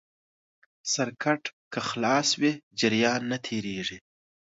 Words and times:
سرکټ 0.93 1.43
که 1.73 1.79
خلاص 1.89 2.29
وي 2.41 2.51
جریان 2.79 3.21
نه 3.31 3.37
تېرېږي. 3.45 3.97